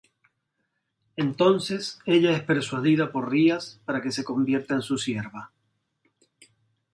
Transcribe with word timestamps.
Entonces 1.15 1.99
ella 2.07 2.31
es 2.31 2.41
persuadida 2.41 3.11
por 3.11 3.29
Rias 3.29 3.79
para 3.85 4.01
que 4.01 4.11
se 4.11 4.23
convierta 4.23 4.73
en 4.73 4.81
su 4.81 4.97
sierva. 4.97 5.51